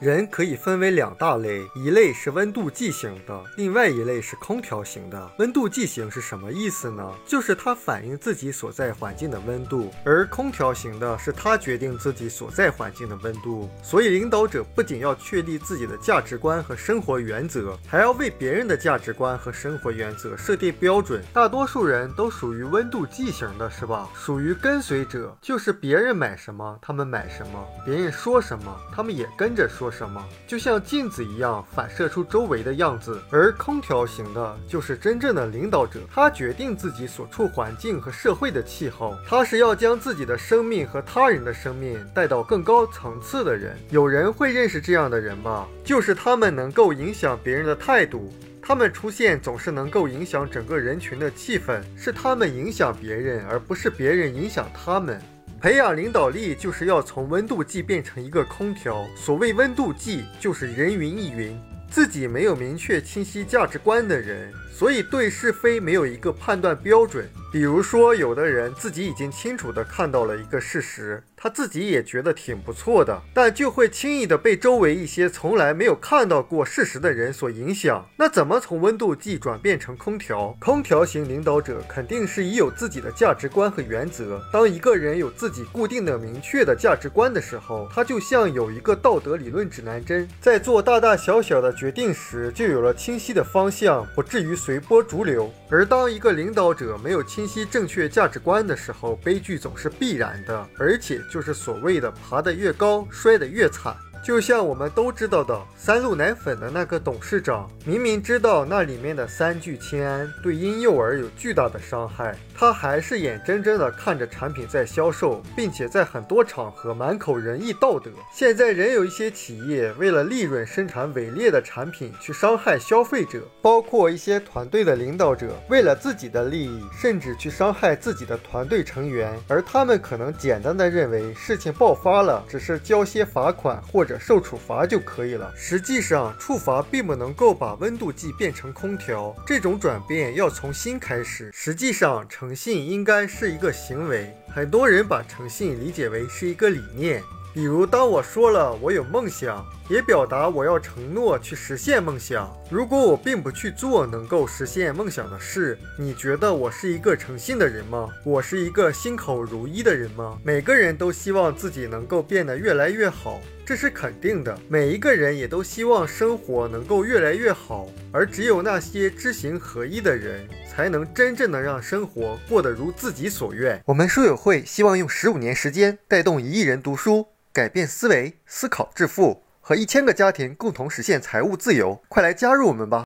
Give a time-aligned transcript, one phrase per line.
[0.00, 5.30] 人可以分为两大类，一类是温度计型的，另外一类是空调型的。
[5.38, 7.12] 温度计型是什么意思呢？
[7.26, 13.68] 就是它反映自己所在环境的温度，而空调型的是它决定自己所在环境的温度。
[13.82, 21.22] 所以，领导者不仅要确立自己的价值观和生活原则，还要为别人的价值观和生活原则设定标准。
[21.30, 24.08] 大多数人都属于温度计型的，是吧？
[24.14, 33.20] 属于跟随者，就是别人买什么，他们买什么；别人说什么，他们也跟着说什么，就像镜子一样反射出周围的样子。
[33.30, 43.76] 而空调型的，就是真正的领导者，他决定自己所处环境和社会的气候，他是要将自己的生命和他人的生命带到更高层次的人。
[43.90, 45.66] 有人会认识这样的人吧？
[45.84, 48.32] 就是他们能够影响别人的态度。
[48.62, 55.20] 他们出现总是能够影响整个人群的气氛，是他们影响别人，而不是别人影响他们。
[55.60, 59.06] 培养领导力就是要从温度计变成一个空调。
[59.14, 61.54] 所谓温度计，就是人云亦云，
[61.90, 67.28] 自己没有明确清晰价值观的人，所以对是非没有一个判断标准。
[67.52, 71.22] 比如说，有的人自己已经清楚地看到了一个事实。
[71.42, 78.06] 他自己也觉得挺不错的，但就会轻易的被周围一些从来没有看到过事实的人所影响。
[78.18, 80.54] 那怎么从温度计转变成空调？
[80.60, 84.40] 空调型领导者肯定是已有自己的价值观和原则。
[84.52, 95.50] 当一个人有自己固定的、明确的价值观的时候，他就像有一个道德理论指南针，在做大大小小的决定时就有了清晰的方向，不至于随随波逐流。
[95.68, 101.20] 而当一个领导者没有清晰正确价值观的时候，悲剧总是必然的，而且。
[101.28, 103.96] 就是所谓的爬得越高，摔得越惨。
[104.24, 118.10] 就像我们都知道的三鹿奶粉的那个董事长，明明知道那里面的三聚氰胺对婴幼儿有巨大的伤害，他还是眼睁睁地看着产品在销售，并且在很多场合满口仁义道德。
[118.30, 134.18] 现在仍有一些企业为了利润生产伪劣的产品去伤害消费者，包括一些团队的领导者为了自己的利益，甚至去伤害自己的团队成员，而他们可能简单的认为事情爆发了，只是交些罚款或者。
[134.18, 135.50] 受处罚就可以了。
[135.56, 139.34] 实际上，处罚并不能够把温度计变成空调。
[139.46, 141.50] 这种转变要从心开始。
[141.54, 144.28] 实际上成，诚信应该是一个行为。
[144.48, 147.22] 很多人把诚信理解为是一个理念。
[147.54, 152.48] 比如，当我说了我有梦想，也表达我要承诺去实现梦想。
[152.70, 158.08] 如果我并不去做能够实现梦想的事，你觉得我是一个诚信的人吗？
[158.24, 160.38] 我是一个心口如一的人吗？
[160.44, 164.56] 每个人都希望自己能够变得越来越好，这是肯定的。
[164.68, 173.82] 每一个人也都希望生活能够越来越好，而只有那些知行合一的人，才能真正的让生活过得如自己所愿。
[173.86, 177.26] 我们书友会希望用十五年时间带动一亿人读书。
[177.52, 182.98] 改变思维，思考致富，和一千个家庭共同实现财务自由，快来加入我们吧！